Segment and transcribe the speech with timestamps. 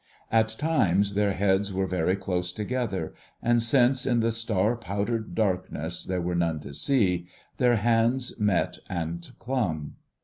[0.31, 6.03] At times their heads were very close together, and, since in the star powdered darkness
[6.03, 7.27] there were none to see,
[7.57, 9.97] their hands met and clung.